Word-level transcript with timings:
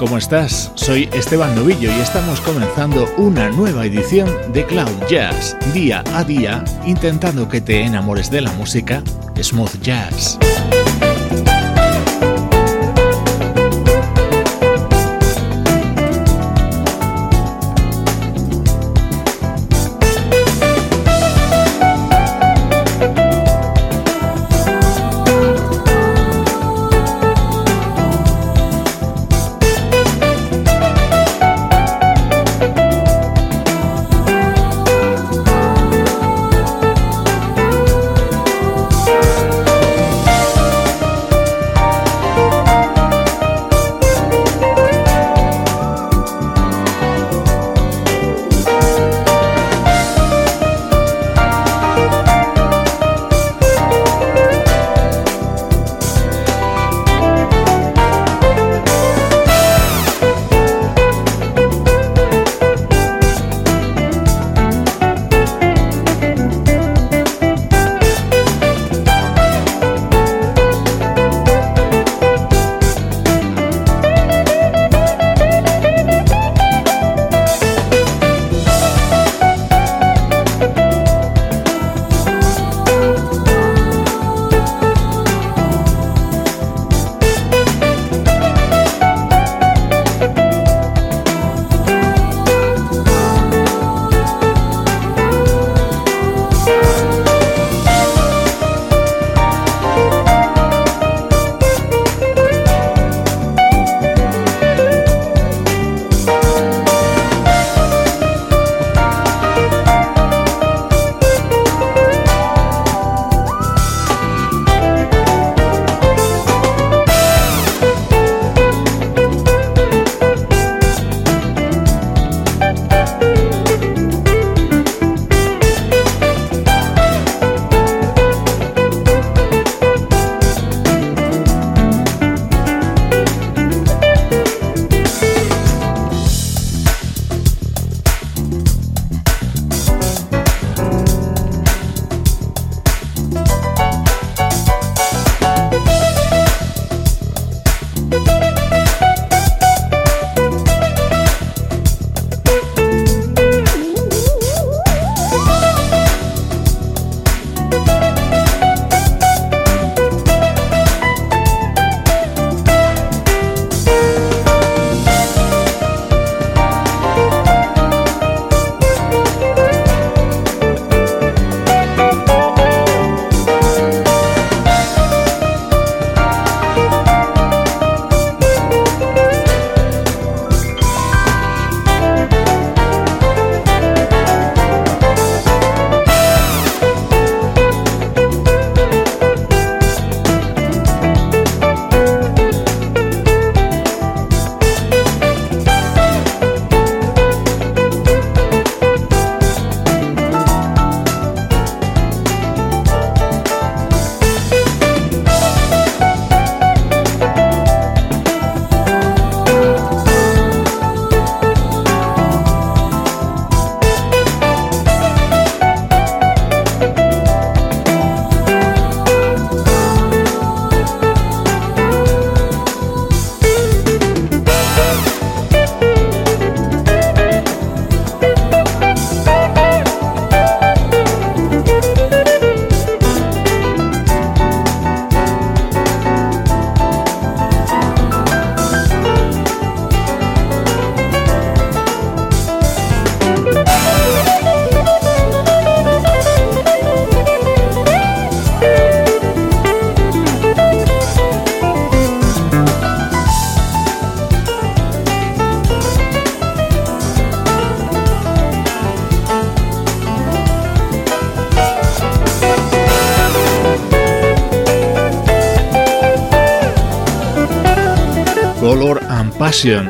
¿Cómo 0.00 0.16
estás? 0.16 0.72
Soy 0.76 1.10
Esteban 1.12 1.54
Novillo 1.54 1.94
y 1.94 2.00
estamos 2.00 2.40
comenzando 2.40 3.06
una 3.18 3.50
nueva 3.50 3.84
edición 3.84 4.30
de 4.50 4.64
Cloud 4.64 5.06
Jazz, 5.10 5.58
día 5.74 6.02
a 6.14 6.24
día, 6.24 6.64
intentando 6.86 7.46
que 7.50 7.60
te 7.60 7.82
enamores 7.82 8.30
de 8.30 8.40
la 8.40 8.50
música 8.52 9.02
smooth 9.42 9.78
jazz. 9.82 10.38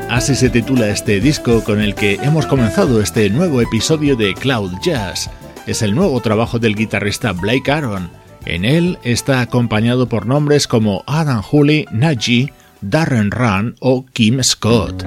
Así 0.08 0.34
se 0.36 0.48
titula 0.48 0.88
este 0.88 1.20
disco 1.20 1.62
con 1.62 1.82
el 1.82 1.94
que 1.94 2.14
hemos 2.22 2.46
comenzado 2.46 3.02
este 3.02 3.28
nuevo 3.28 3.60
episodio 3.60 4.16
de 4.16 4.32
Cloud 4.32 4.72
Jazz. 4.82 5.28
Es 5.66 5.82
el 5.82 5.94
nuevo 5.94 6.18
trabajo 6.20 6.58
del 6.58 6.74
guitarrista 6.74 7.32
Blake 7.32 7.70
Aaron, 7.70 8.10
En 8.46 8.64
él 8.64 8.98
está 9.02 9.42
acompañado 9.42 10.08
por 10.08 10.24
nombres 10.24 10.66
como 10.66 11.04
Adam 11.06 11.42
Hooley, 11.42 11.84
Najee, 11.92 12.54
Darren 12.80 13.30
Run 13.30 13.76
o 13.80 14.06
Kim 14.06 14.42
Scott. 14.42 15.04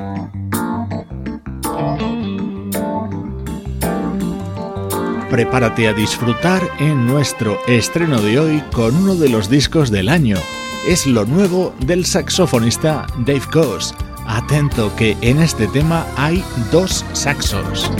Prepárate 5.31 5.87
a 5.87 5.93
disfrutar 5.93 6.61
en 6.79 7.07
nuestro 7.07 7.57
estreno 7.65 8.21
de 8.21 8.39
hoy 8.39 8.63
con 8.71 8.95
uno 8.95 9.15
de 9.15 9.29
los 9.29 9.49
discos 9.49 9.89
del 9.89 10.09
año. 10.09 10.37
Es 10.87 11.07
lo 11.07 11.25
nuevo 11.25 11.73
del 11.79 12.05
saxofonista 12.05 13.07
Dave 13.25 13.41
Coase. 13.51 13.95
Atento 14.25 14.95
que 14.95 15.17
en 15.21 15.41
este 15.41 15.67
tema 15.67 16.05
hay 16.17 16.43
dos 16.71 17.05
saxos. 17.13 17.91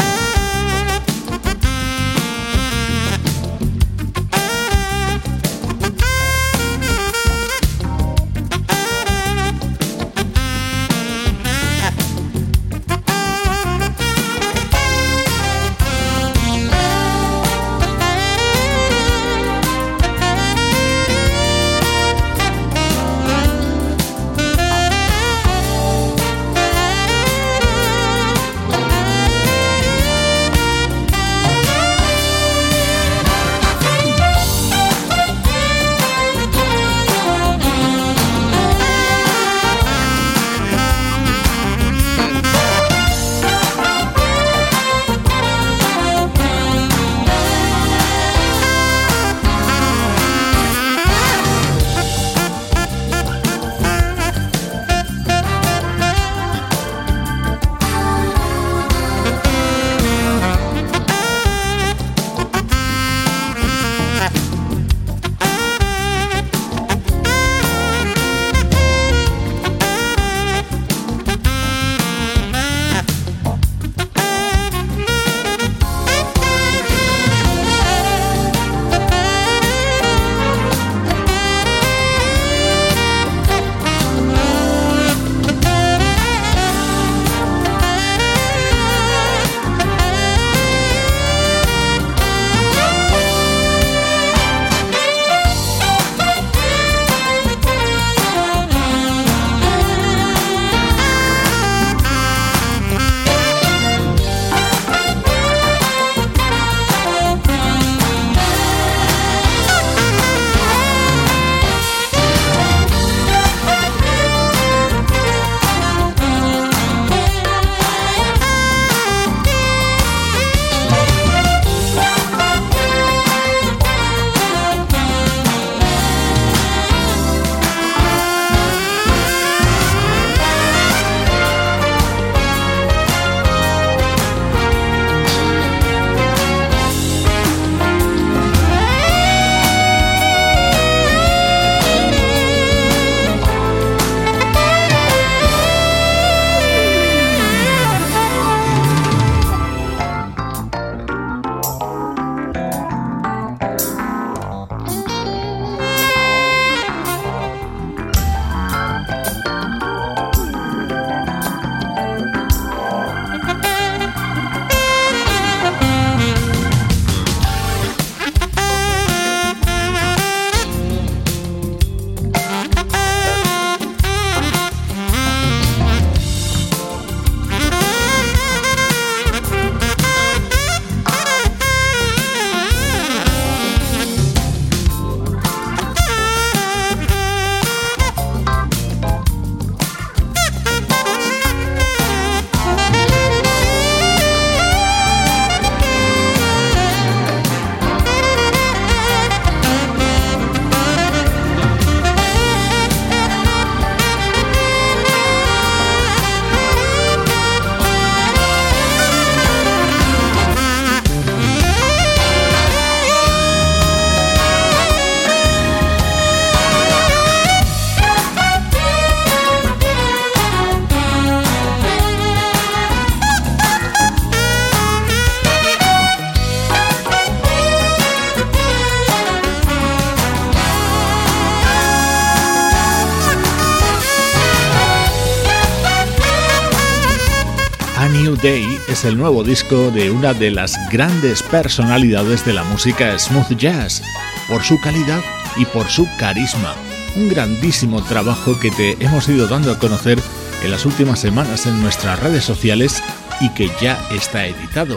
Es 238.93 239.05
el 239.05 239.17
nuevo 239.17 239.43
disco 239.43 239.89
de 239.89 240.11
una 240.11 240.35
de 240.35 240.51
las 240.51 240.77
grandes 240.91 241.41
personalidades 241.41 242.45
de 242.45 242.53
la 242.53 242.63
música 242.63 243.17
smooth 243.17 243.57
jazz, 243.57 244.03
por 244.47 244.61
su 244.61 244.79
calidad 244.79 245.19
y 245.57 245.65
por 245.65 245.89
su 245.89 246.07
carisma. 246.19 246.75
Un 247.15 247.27
grandísimo 247.27 248.03
trabajo 248.03 248.59
que 248.59 248.69
te 248.69 248.95
hemos 249.03 249.27
ido 249.27 249.47
dando 249.47 249.71
a 249.71 249.79
conocer 249.79 250.19
en 250.63 250.69
las 250.69 250.85
últimas 250.85 251.19
semanas 251.19 251.65
en 251.65 251.81
nuestras 251.81 252.19
redes 252.19 252.43
sociales 252.43 253.01
y 253.41 253.49
que 253.49 253.71
ya 253.81 253.99
está 254.11 254.45
editado. 254.45 254.95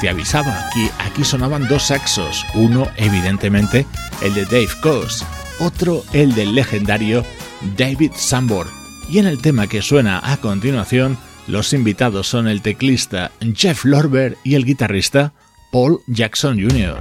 Te 0.00 0.08
avisaba 0.08 0.70
que 0.72 0.88
aquí 1.04 1.24
sonaban 1.24 1.66
dos 1.66 1.88
saxos, 1.88 2.46
uno 2.54 2.86
evidentemente 2.96 3.86
el 4.20 4.34
de 4.34 4.44
Dave 4.44 4.70
Coase, 4.80 5.24
otro 5.58 6.04
el 6.12 6.36
del 6.36 6.54
legendario 6.54 7.24
David 7.76 8.12
Sambor, 8.14 8.68
y 9.08 9.18
en 9.18 9.26
el 9.26 9.42
tema 9.42 9.66
que 9.66 9.82
suena 9.82 10.20
a 10.22 10.36
continuación 10.36 11.18
los 11.46 11.72
invitados 11.72 12.28
son 12.28 12.48
el 12.48 12.62
teclista 12.62 13.32
Jeff 13.54 13.84
Lorber 13.84 14.36
y 14.44 14.54
el 14.54 14.64
guitarrista 14.64 15.32
Paul 15.70 16.00
Jackson 16.06 16.60
Jr. 16.60 16.98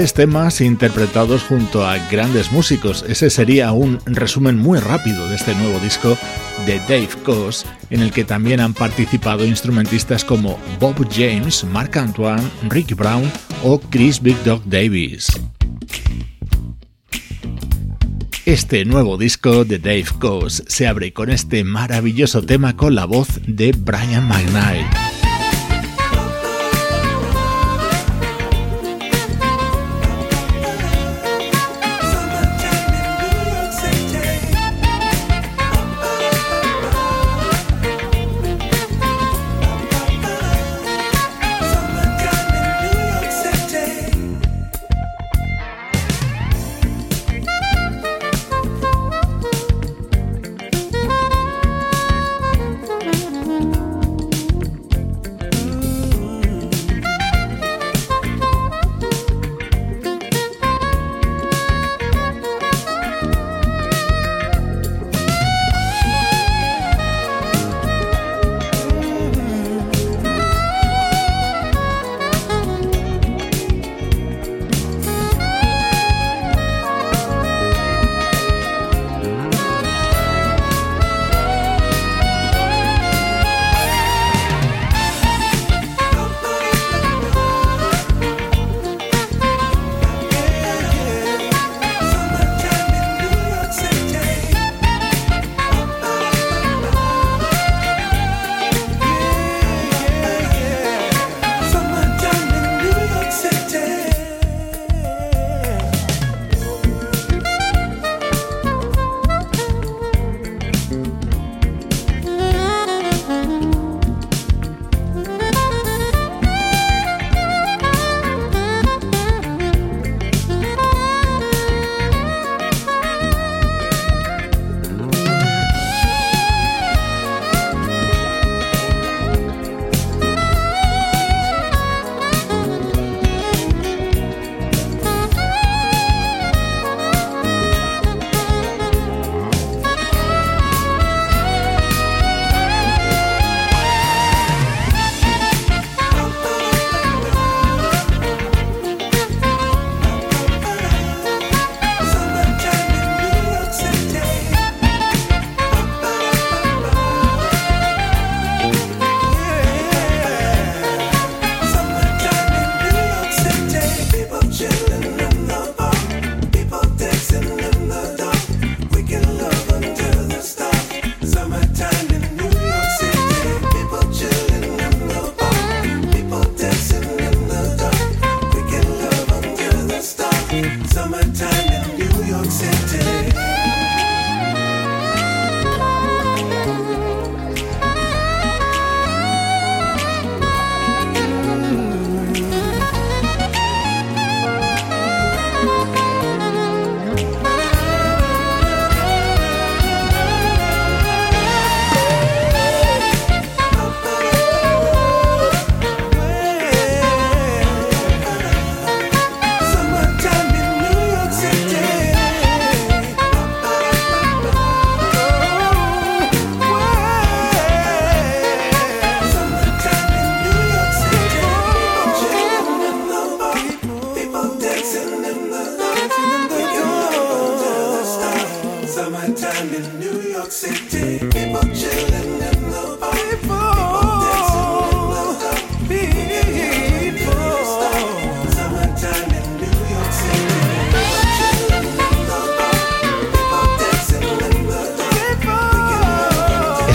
grandes 0.00 0.14
temas 0.14 0.60
interpretados 0.62 1.42
junto 1.42 1.86
a 1.86 1.98
grandes 2.10 2.52
músicos. 2.52 3.04
Ese 3.06 3.28
sería 3.28 3.72
un 3.72 4.00
resumen 4.06 4.56
muy 4.56 4.78
rápido 4.78 5.28
de 5.28 5.36
este 5.36 5.54
nuevo 5.54 5.78
disco 5.80 6.16
de 6.64 6.78
Dave 6.88 7.10
Coase, 7.22 7.66
en 7.90 8.00
el 8.00 8.10
que 8.10 8.24
también 8.24 8.60
han 8.60 8.72
participado 8.72 9.44
instrumentistas 9.44 10.24
como 10.24 10.58
Bob 10.78 11.06
James, 11.12 11.64
Mark 11.64 11.98
Antoine, 11.98 12.48
Rick 12.70 12.96
Brown 12.96 13.30
o 13.62 13.78
Chris 13.78 14.22
Big 14.22 14.42
Dog 14.42 14.62
Davis. 14.64 15.26
Este 18.46 18.86
nuevo 18.86 19.18
disco 19.18 19.66
de 19.66 19.78
Dave 19.78 20.06
Coase 20.18 20.64
se 20.66 20.86
abre 20.86 21.12
con 21.12 21.28
este 21.28 21.62
maravilloso 21.62 22.40
tema 22.40 22.74
con 22.74 22.94
la 22.94 23.04
voz 23.04 23.28
de 23.46 23.72
Brian 23.72 24.26
McKnight. 24.26 24.99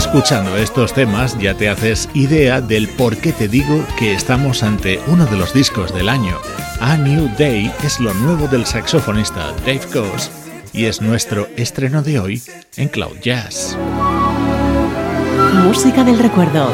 Escuchando 0.06 0.56
estos 0.56 0.94
temas 0.94 1.36
ya 1.36 1.54
te 1.54 1.68
haces 1.68 2.08
idea 2.14 2.60
del 2.60 2.88
por 2.88 3.16
qué 3.16 3.32
te 3.32 3.48
digo 3.48 3.84
que 3.98 4.14
estamos 4.14 4.62
ante 4.62 5.00
uno 5.08 5.26
de 5.26 5.36
los 5.36 5.52
discos 5.52 5.92
del 5.92 6.08
año. 6.08 6.38
A 6.80 6.96
New 6.96 7.28
Day 7.36 7.72
es 7.84 7.98
lo 7.98 8.14
nuevo 8.14 8.46
del 8.46 8.64
saxofonista 8.64 9.52
Dave 9.66 9.80
Coase 9.92 10.30
y 10.72 10.84
es 10.84 11.02
nuestro 11.02 11.48
estreno 11.56 12.02
de 12.02 12.20
hoy 12.20 12.42
en 12.76 12.88
Cloud 12.88 13.18
Jazz. 13.20 13.76
Música 15.64 16.04
del 16.04 16.20
recuerdo 16.20 16.72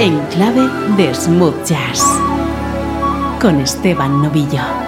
en 0.00 0.18
clave 0.26 0.68
de 0.96 1.14
smooth 1.14 1.64
jazz 1.64 2.02
con 3.40 3.60
Esteban 3.60 4.20
Novillo. 4.20 4.87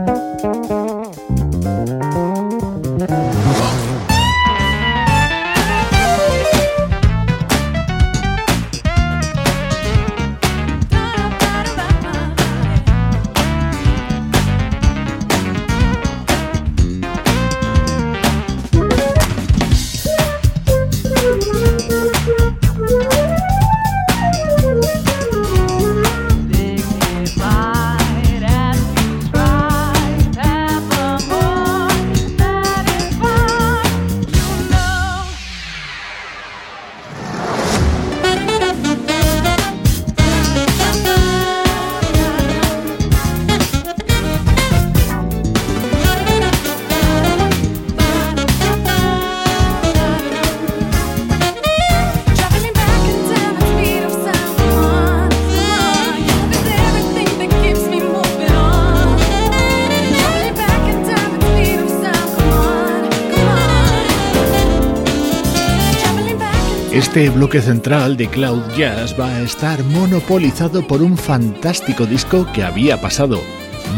Este 67.11 67.29
bloque 67.29 67.61
central 67.61 68.15
de 68.15 68.29
Cloud 68.29 68.61
Jazz 68.77 69.19
va 69.19 69.27
a 69.27 69.41
estar 69.41 69.83
monopolizado 69.83 70.87
por 70.87 71.01
un 71.01 71.17
fantástico 71.17 72.05
disco 72.05 72.47
que 72.53 72.63
había 72.63 73.01
pasado 73.01 73.41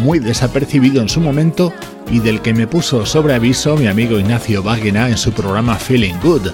muy 0.02 0.18
desapercibido 0.18 1.00
en 1.00 1.08
su 1.08 1.22
momento 1.22 1.72
y 2.10 2.18
del 2.22 2.42
que 2.42 2.56
me 2.56 2.66
puso 2.66 3.06
sobre 3.06 3.36
aviso 3.36 3.78
mi 3.78 3.86
amigo 3.86 4.18
Ignacio 4.18 4.64
Bagena 4.64 5.10
en 5.10 5.18
su 5.20 5.32
programa 5.32 5.76
Feeling 5.76 6.16
Good. 6.24 6.48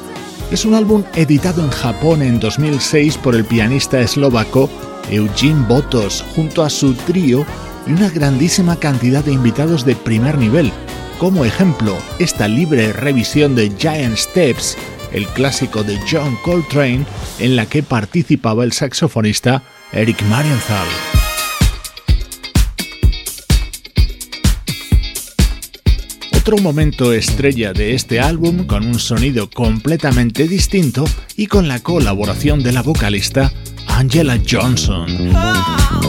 Es 0.52 0.66
un 0.66 0.74
álbum 0.74 1.06
editado 1.16 1.64
en 1.64 1.70
Japón 1.70 2.22
en 2.22 2.42
2006 2.42 3.18
por 3.20 3.36
el 3.36 3.46
pianista 3.46 4.02
eslovaco 4.02 4.70
Eugene 5.10 5.66
Botos 5.66 6.26
junto 6.36 6.64
a 6.64 6.70
su 6.70 6.94
trío 6.94 7.46
y 7.88 7.94
una 7.94 8.10
grandísima 8.10 8.76
cantidad 8.76 9.24
de 9.24 9.32
invitados 9.32 9.86
de 9.86 9.96
primer 9.96 10.38
nivel. 10.38 10.74
Como 11.20 11.46
ejemplo, 11.46 11.96
esta 12.20 12.50
libre 12.50 12.92
revisión 12.92 13.56
de 13.56 13.72
Giant 13.78 14.18
Steps 14.18 14.76
el 15.12 15.28
clásico 15.28 15.84
de 15.84 16.00
John 16.10 16.38
Coltrane, 16.44 17.06
en 17.40 17.56
la 17.56 17.66
que 17.66 17.84
participaba 17.84 18.64
el 18.64 18.72
saxofonista 18.72 19.64
Eric 19.92 20.22
Marienthal. 20.24 20.88
Otro 26.38 26.58
momento 26.58 27.14
estrella 27.14 27.74
de 27.74 27.94
este 27.94 28.20
álbum 28.20 28.66
con 28.66 28.86
un 28.86 28.98
sonido 28.98 29.50
completamente 29.50 30.48
distinto 30.48 31.06
y 31.36 31.48
con 31.48 31.68
la 31.68 31.80
colaboración 31.80 32.64
de 32.64 32.72
la 32.72 32.82
vocalista 32.82 33.52
Angela 33.88 34.40
Johnson. 34.50 35.32
Oh. 35.36 36.09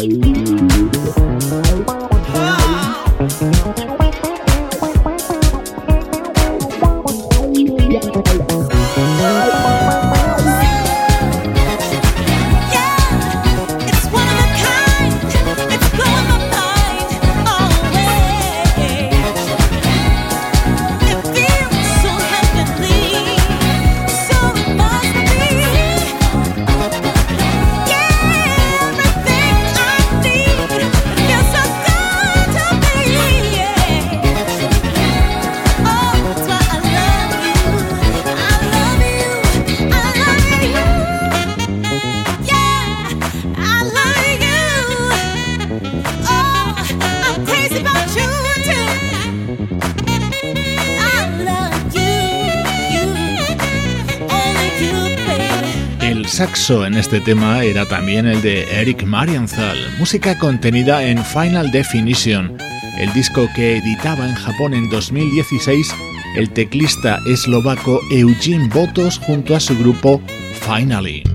Hey. 0.00 0.69
Saxo 56.60 56.84
en 56.84 56.94
este 56.94 57.20
tema 57.20 57.64
era 57.64 57.86
también 57.86 58.26
el 58.26 58.42
de 58.42 58.64
Eric 58.64 59.04
Marienthal, 59.04 59.78
música 59.98 60.38
contenida 60.38 61.02
en 61.02 61.24
Final 61.24 61.70
Definition, 61.70 62.58
el 62.98 63.12
disco 63.14 63.48
que 63.54 63.78
editaba 63.78 64.28
en 64.28 64.34
Japón 64.34 64.74
en 64.74 64.90
2016 64.90 65.94
el 66.36 66.50
teclista 66.50 67.18
eslovaco 67.26 68.00
Eugene 68.10 68.68
Botos 68.68 69.18
junto 69.18 69.56
a 69.56 69.60
su 69.60 69.78
grupo 69.78 70.20
Finally. 70.60 71.29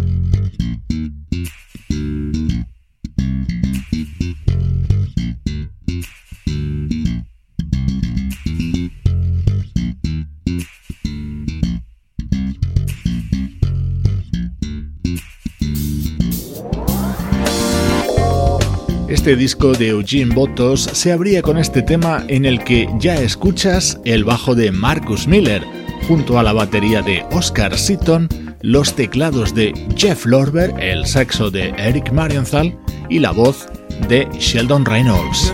Este 19.25 19.37
disco 19.37 19.73
de 19.73 19.87
Eugene 19.87 20.35
Botos 20.35 20.81
se 20.83 21.11
abría 21.11 21.41
con 21.41 21.57
este 21.57 21.81
tema 21.81 22.23
en 22.27 22.45
el 22.45 22.63
que 22.63 22.87
ya 22.99 23.15
escuchas 23.15 23.99
el 24.05 24.23
bajo 24.23 24.53
de 24.53 24.71
Marcus 24.71 25.27
Miller, 25.27 25.63
junto 26.07 26.37
a 26.37 26.43
la 26.43 26.53
batería 26.53 27.01
de 27.01 27.25
Oscar 27.31 27.75
Seaton, 27.75 28.29
los 28.61 28.93
teclados 28.93 29.55
de 29.55 29.73
Jeff 29.97 30.27
Lorber, 30.27 30.75
el 30.79 31.07
saxo 31.07 31.49
de 31.49 31.69
Eric 31.69 32.11
Marienthal 32.11 32.77
y 33.09 33.17
la 33.17 33.31
voz 33.31 33.65
de 34.07 34.27
Sheldon 34.37 34.85
Reynolds. 34.85 35.51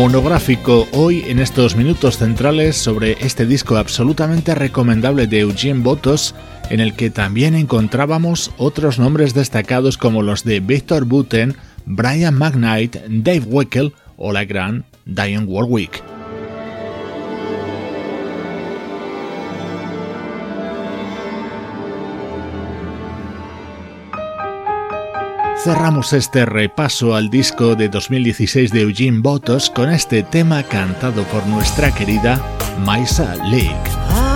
Monográfico 0.00 0.88
hoy 0.92 1.24
en 1.26 1.38
estos 1.40 1.76
minutos 1.76 2.16
centrales 2.16 2.74
sobre 2.74 3.18
este 3.20 3.44
disco 3.44 3.76
absolutamente 3.76 4.54
recomendable 4.54 5.26
de 5.26 5.40
Eugene 5.40 5.82
Botos, 5.82 6.34
en 6.70 6.80
el 6.80 6.94
que 6.94 7.10
también 7.10 7.54
encontrábamos 7.54 8.50
otros 8.56 8.98
nombres 8.98 9.34
destacados 9.34 9.98
como 9.98 10.22
los 10.22 10.42
de 10.42 10.60
Victor 10.60 11.04
Buten, 11.04 11.54
Brian 11.84 12.34
McKnight, 12.38 12.96
Dave 13.10 13.44
Weckel 13.46 13.92
o 14.16 14.32
la 14.32 14.46
gran 14.46 14.86
Diane 15.04 15.44
Warwick. 15.44 16.09
Cerramos 25.62 26.14
este 26.14 26.46
repaso 26.46 27.14
al 27.14 27.28
disco 27.28 27.76
de 27.76 27.90
2016 27.90 28.72
de 28.72 28.80
Eugene 28.80 29.18
Botos 29.20 29.68
con 29.68 29.90
este 29.90 30.22
tema 30.22 30.62
cantado 30.62 31.22
por 31.24 31.46
nuestra 31.46 31.94
querida 31.94 32.40
Maisa 32.78 33.36
Lake. 33.36 34.29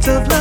Música 0.00 0.20
de 0.20 0.39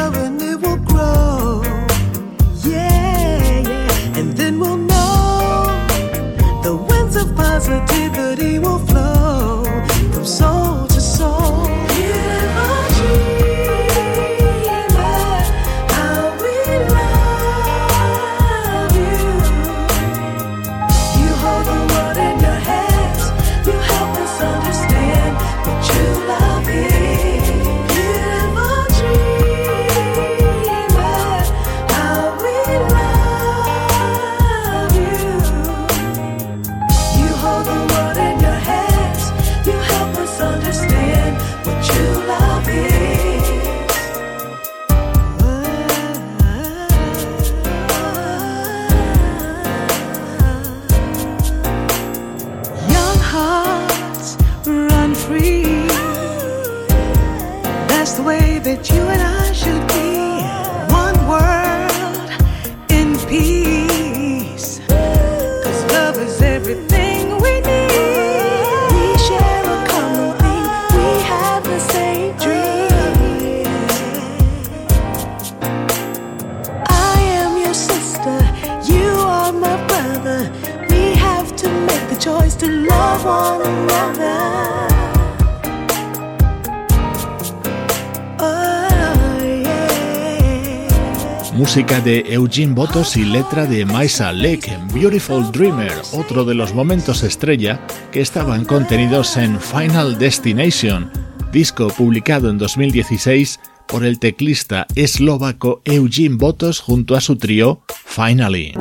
Eugene 92.50 92.74
Botos 92.74 93.16
y 93.16 93.26
letra 93.26 93.68
de 93.68 93.86
Maisa 93.86 94.34
Lake, 94.34 94.76
Beautiful 94.92 95.52
Dreamer, 95.52 95.94
otro 96.14 96.44
de 96.44 96.56
los 96.56 96.74
momentos 96.74 97.22
estrella 97.22 97.80
que 98.12 98.22
estaban 98.22 98.66
contenidos 98.66 99.38
en 99.38 99.60
Final 99.60 100.18
Destination, 100.18 101.12
disco 101.52 101.90
publicado 101.90 102.50
en 102.50 102.58
2016 102.58 103.60
por 103.88 104.04
el 104.04 104.18
teclista 104.18 104.88
eslovaco 104.96 105.84
Eugene 105.86 106.38
Botos 106.38 106.80
junto 106.80 107.16
a 107.16 107.22
su 107.22 107.36
trío 107.36 107.82
Finally. 107.88 108.74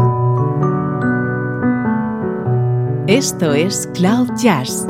Esto 3.07 3.53
es 3.53 3.87
Cloud 3.93 4.31
Jazz, 4.43 4.87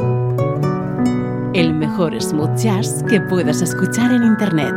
el 1.53 1.75
mejor 1.75 2.23
smooth 2.23 2.57
jazz 2.57 3.03
que 3.11 3.21
puedas 3.23 3.61
escuchar 3.61 4.13
en 4.13 4.23
Internet 4.23 4.77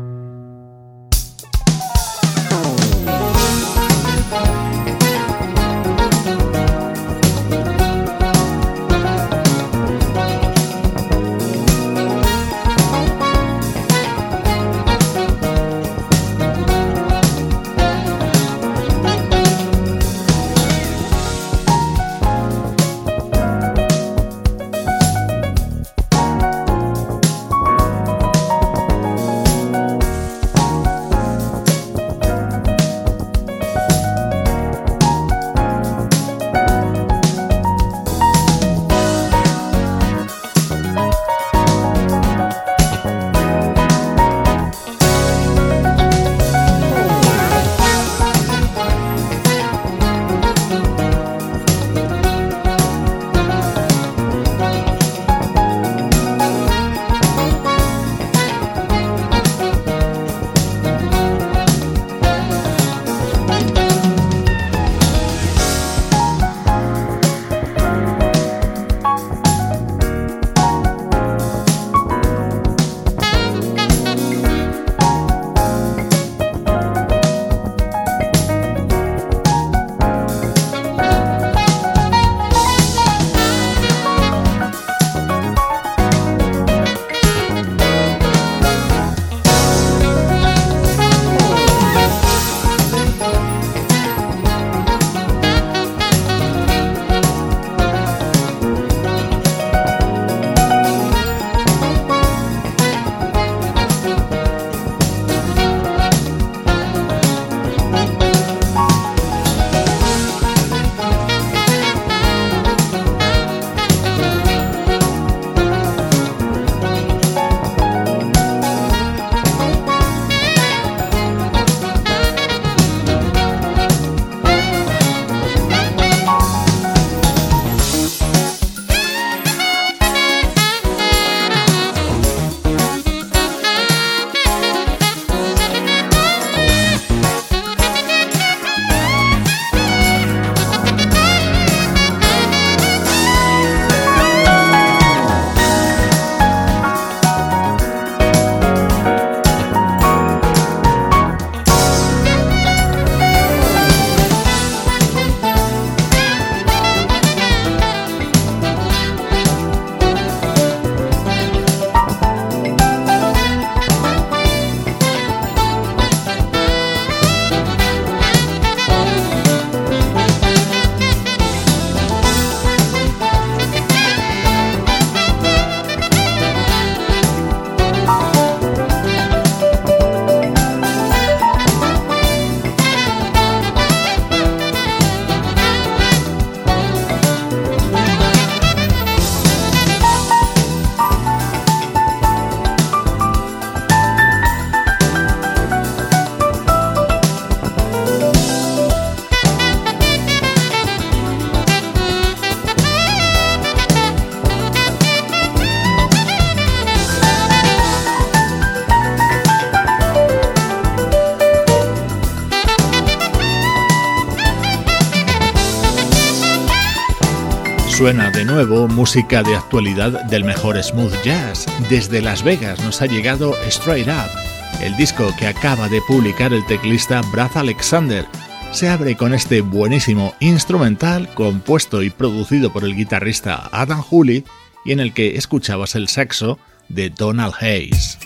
Suena 218.01 218.31
de 218.31 218.45
nuevo 218.45 218.87
música 218.87 219.43
de 219.43 219.55
actualidad 219.55 220.23
del 220.23 220.43
mejor 220.43 220.81
smooth 220.81 221.13
jazz. 221.23 221.67
Desde 221.87 222.19
Las 222.19 222.43
Vegas 222.43 222.83
nos 222.83 222.99
ha 223.03 223.05
llegado 223.05 223.55
Straight 223.67 224.07
Up, 224.07 224.81
el 224.81 224.97
disco 224.97 225.31
que 225.37 225.45
acaba 225.45 225.87
de 225.87 226.01
publicar 226.07 226.51
el 226.51 226.65
teclista 226.65 227.21
Brad 227.31 227.55
Alexander. 227.55 228.25
Se 228.71 228.89
abre 228.89 229.15
con 229.15 229.35
este 229.35 229.61
buenísimo 229.61 230.33
instrumental 230.39 231.31
compuesto 231.35 232.01
y 232.01 232.09
producido 232.09 232.73
por 232.73 232.85
el 232.85 232.95
guitarrista 232.95 233.69
Adam 233.71 234.01
Hooley 234.01 234.45
y 234.83 234.93
en 234.93 234.99
el 234.99 235.13
que 235.13 235.37
escuchabas 235.37 235.93
el 235.93 236.07
saxo 236.07 236.57
de 236.89 237.11
Donald 237.11 237.53
Hayes. 237.61 238.17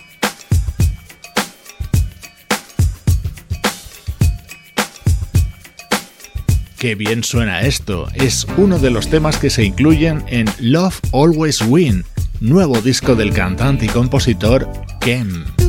Qué 6.85 6.93
bien 6.93 7.23
suena 7.23 7.61
esto. 7.61 8.07
Es 8.13 8.45
uno 8.57 8.77
de 8.77 8.91
los 8.91 9.09
temas 9.09 9.39
que 9.39 9.49
se 9.49 9.63
incluyen 9.63 10.23
en 10.27 10.45
Love 10.59 10.99
Always 11.13 11.63
Win, 11.63 12.05
nuevo 12.41 12.79
disco 12.79 13.15
del 13.15 13.33
cantante 13.33 13.85
y 13.85 13.89
compositor 13.89 14.69
Kem. 15.01 15.64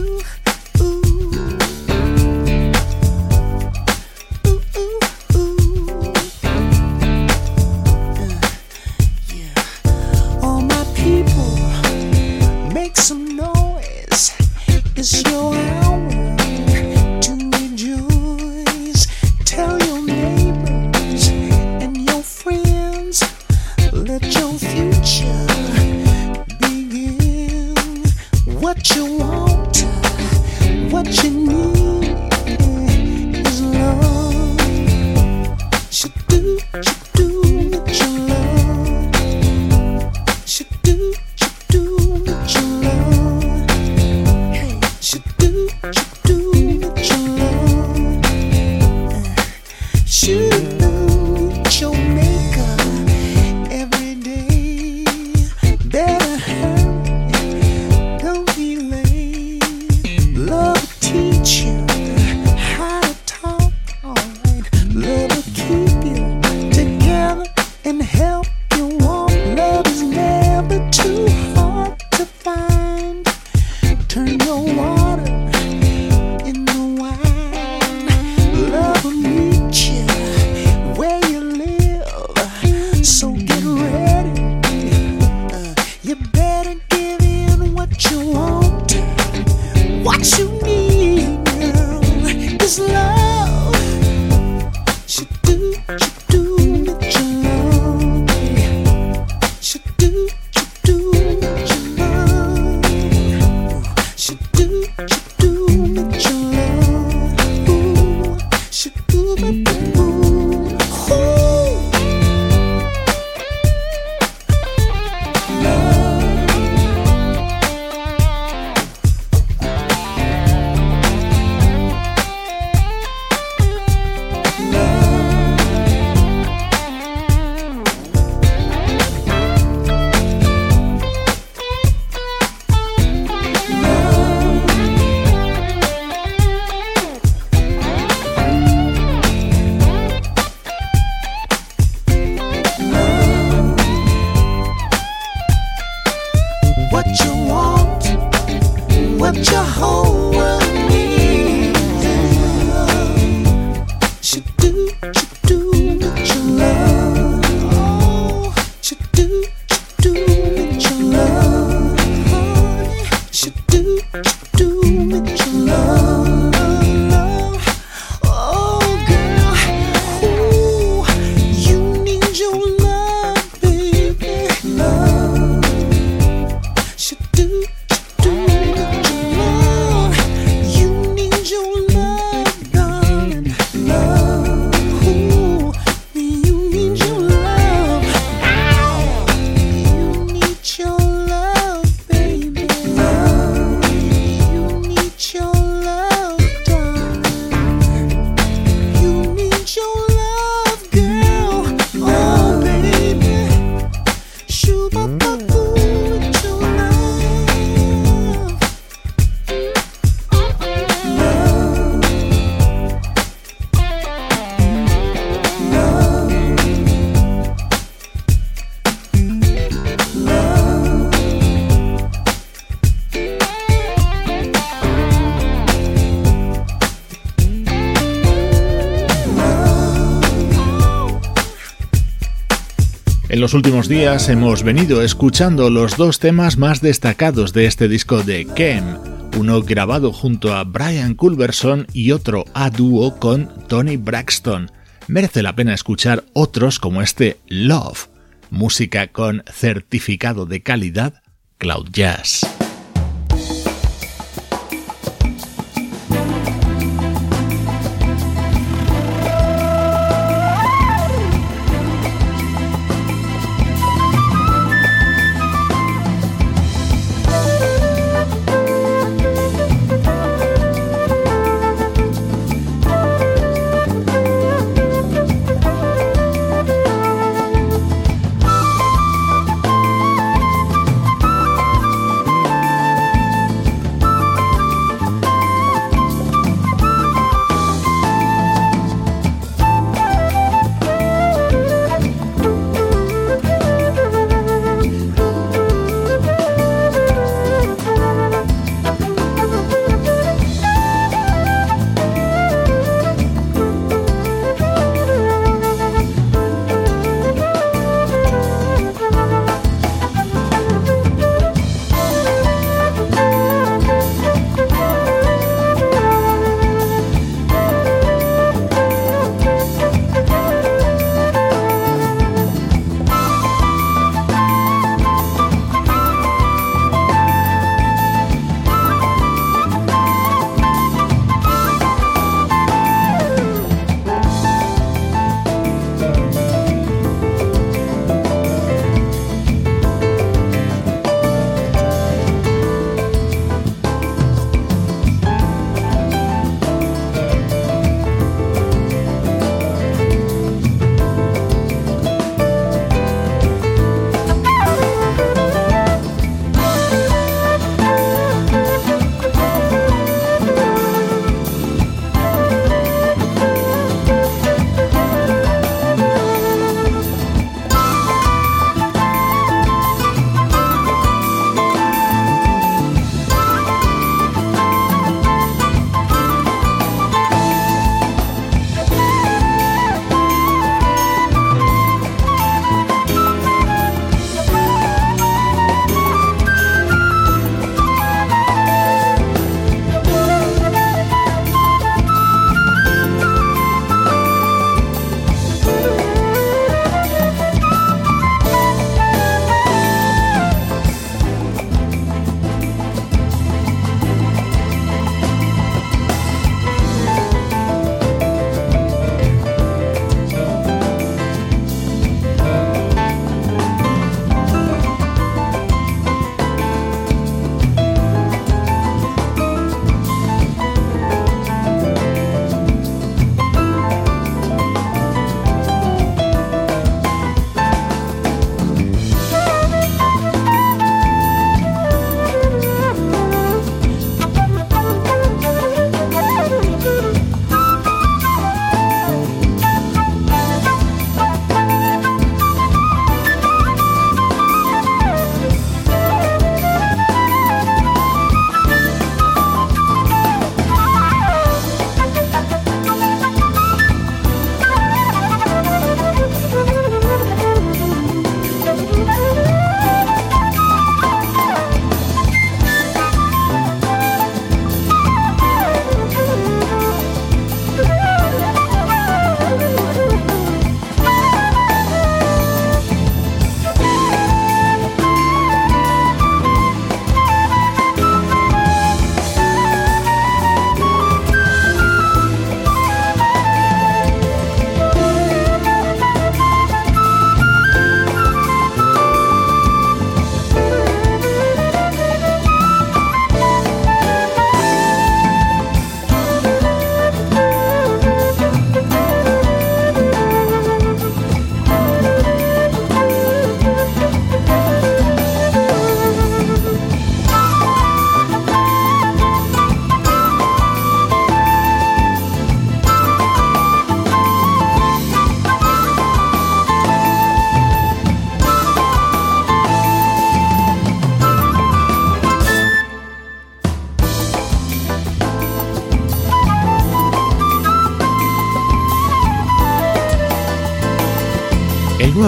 Los 233.47 233.55
últimos 233.55 233.87
días 233.87 234.29
hemos 234.29 234.65
venido 234.65 235.03
escuchando 235.03 235.71
los 235.71 235.97
dos 235.97 236.19
temas 236.19 236.59
más 236.59 236.81
destacados 236.81 237.53
de 237.53 237.67
este 237.67 237.87
disco 237.87 238.25
de 238.25 238.45
Kem, 238.45 238.99
uno 239.39 239.63
grabado 239.63 240.13
junto 240.13 240.53
a 240.53 240.65
Brian 240.65 241.15
Culberson 241.15 241.87
y 241.93 242.11
otro 242.11 242.45
a 242.55 242.71
dúo 242.71 243.21
con 243.21 243.49
Tony 243.69 243.99
Braxton. 243.99 244.73
Merece 245.07 245.45
la 245.45 245.55
pena 245.55 245.75
escuchar 245.75 246.25
otros 246.33 246.81
como 246.81 247.03
este 247.03 247.37
Love, 247.47 248.09
música 248.51 249.07
con 249.13 249.45
certificado 249.49 250.45
de 250.47 250.65
calidad 250.65 251.23
Cloud 251.59 251.87
Jazz. 251.93 252.56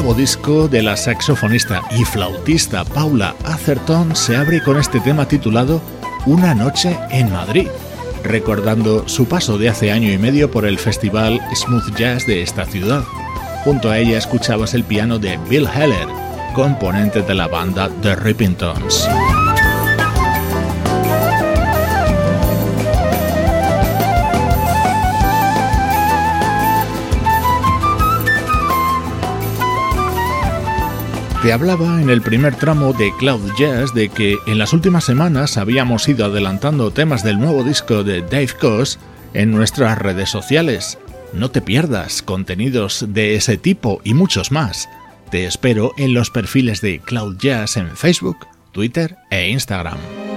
Nuevo 0.08 0.20
disco 0.22 0.68
de 0.68 0.80
la 0.80 0.96
saxofonista 0.96 1.82
y 1.90 2.02
flautista 2.02 2.82
Paula 2.82 3.34
Atherton 3.44 4.16
se 4.16 4.36
abre 4.36 4.62
con 4.62 4.78
este 4.78 5.00
tema 5.00 5.28
titulado 5.28 5.82
Una 6.24 6.54
noche 6.54 6.96
en 7.10 7.30
Madrid, 7.30 7.68
recordando 8.24 9.06
su 9.06 9.26
paso 9.26 9.58
de 9.58 9.68
hace 9.68 9.92
año 9.92 10.10
y 10.10 10.16
medio 10.16 10.50
por 10.50 10.64
el 10.64 10.78
festival 10.78 11.42
Smooth 11.54 11.94
Jazz 11.94 12.26
de 12.26 12.40
esta 12.40 12.64
ciudad. 12.64 13.02
Junto 13.64 13.90
a 13.90 13.98
ella 13.98 14.16
escuchabas 14.16 14.72
el 14.72 14.84
piano 14.84 15.18
de 15.18 15.38
Bill 15.50 15.68
Heller, 15.68 16.08
componente 16.54 17.20
de 17.20 17.34
la 17.34 17.46
banda 17.46 17.90
The 18.00 18.16
Rippingtons. 18.16 19.06
Te 31.42 31.52
hablaba 31.52 32.02
en 32.02 32.10
el 32.10 32.20
primer 32.20 32.56
tramo 32.56 32.92
de 32.92 33.12
Cloud 33.16 33.52
Jazz 33.56 33.94
de 33.94 34.08
que 34.08 34.38
en 34.48 34.58
las 34.58 34.72
últimas 34.72 35.04
semanas 35.04 35.56
habíamos 35.56 36.08
ido 36.08 36.24
adelantando 36.24 36.90
temas 36.90 37.22
del 37.22 37.38
nuevo 37.38 37.62
disco 37.62 38.02
de 38.02 38.22
Dave 38.22 38.50
Koz 38.60 38.98
en 39.34 39.52
nuestras 39.52 39.96
redes 39.98 40.30
sociales. 40.30 40.98
No 41.32 41.52
te 41.52 41.60
pierdas 41.60 42.22
contenidos 42.22 43.04
de 43.10 43.36
ese 43.36 43.56
tipo 43.56 44.00
y 44.02 44.14
muchos 44.14 44.50
más. 44.50 44.88
Te 45.30 45.44
espero 45.44 45.92
en 45.96 46.12
los 46.12 46.30
perfiles 46.30 46.80
de 46.80 46.98
Cloud 46.98 47.36
Jazz 47.38 47.76
en 47.76 47.96
Facebook, 47.96 48.38
Twitter 48.72 49.16
e 49.30 49.48
Instagram. 49.48 50.27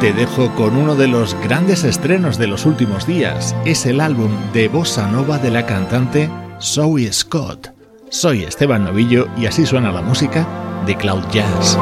Te 0.00 0.12
dejo 0.12 0.54
con 0.54 0.76
uno 0.76 0.94
de 0.94 1.08
los 1.08 1.34
grandes 1.42 1.82
estrenos 1.82 2.38
de 2.38 2.46
los 2.46 2.66
últimos 2.66 3.04
días. 3.04 3.56
Es 3.64 3.84
el 3.84 4.00
álbum 4.00 4.30
de 4.52 4.68
bossa 4.68 5.10
nova 5.10 5.38
de 5.38 5.50
la 5.50 5.66
cantante 5.66 6.30
Zoe 6.62 7.12
Scott. 7.12 7.72
Soy 8.08 8.44
Esteban 8.44 8.84
Novillo 8.84 9.26
y 9.36 9.46
así 9.46 9.66
suena 9.66 9.90
la 9.90 10.00
música 10.00 10.46
de 10.86 10.96
Cloud 10.96 11.24
Jazz. 11.32 11.76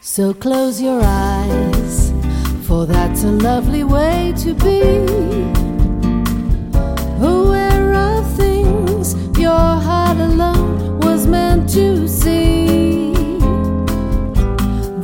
So 0.00 0.32
close 0.32 0.80
your 0.80 1.02
eyes. 1.02 1.85
For 2.76 2.84
that's 2.84 3.24
a 3.24 3.32
lovely 3.48 3.84
way 3.84 4.34
to 4.36 4.52
be. 4.66 4.82
Aware 7.34 7.94
of 8.08 8.22
things 8.36 9.14
your 9.38 9.70
heart 9.86 10.18
alone 10.18 10.98
was 10.98 11.26
meant 11.26 11.70
to 11.70 12.06
see. 12.06 13.12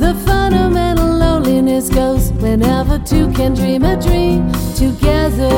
The 0.04 0.12
fundamental 0.26 1.12
loneliness 1.24 1.88
goes 1.88 2.24
whenever 2.44 2.98
two 3.10 3.26
can 3.32 3.54
dream 3.54 3.82
a 3.84 3.96
dream 4.06 4.40
together. 4.82 5.56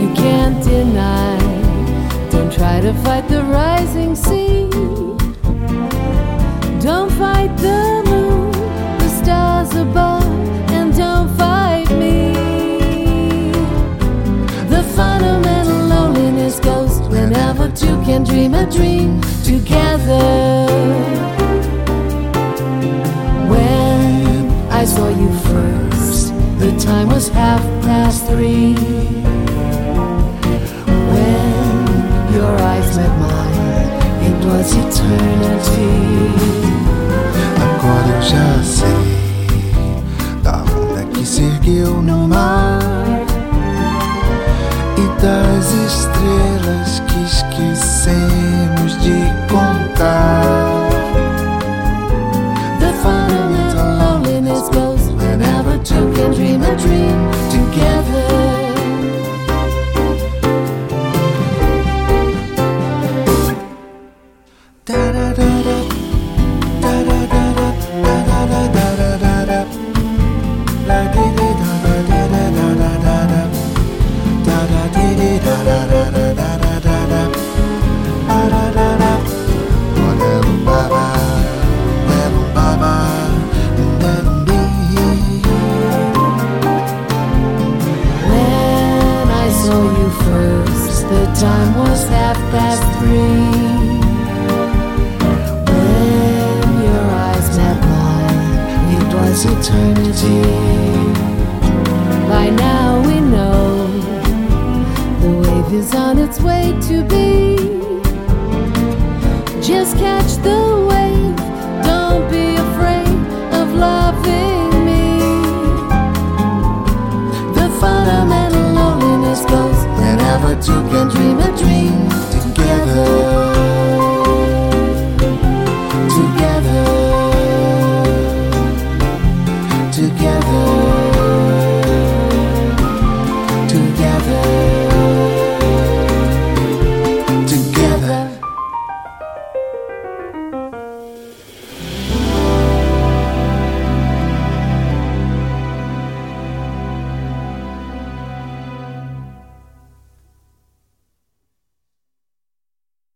You 0.00 0.08
can't 0.22 0.58
deny, 0.64 1.38
don't 2.30 2.52
try 2.52 2.76
to 2.86 2.92
fight 3.04 3.26
the 3.28 3.42
rising 3.58 4.14
sea. 4.16 4.35
Two 17.76 18.00
can 18.06 18.24
dream 18.24 18.54
a 18.54 18.64
dream 18.70 19.20
together. 19.44 20.66
When 23.52 24.50
I 24.70 24.84
saw 24.86 25.08
you 25.08 25.30
first, 25.50 26.32
the 26.58 26.74
time 26.78 27.08
was 27.08 27.28
half 27.28 27.62
past 27.82 28.26
three. 28.26 28.74
When 31.12 32.32
your 32.32 32.54
eyes 32.70 32.96
met 32.96 33.14
mine, 33.18 33.90
it 34.28 34.38
was 34.46 34.72
eternity. 34.72 35.96
Agora 37.66 38.08
eu 38.16 38.22
já 38.22 38.62
sei 38.62 39.02
da 40.42 40.64
onda 40.80 41.04
que 41.12 41.26
seguiu 41.26 42.00
no 42.00 42.26
mar 42.26 42.55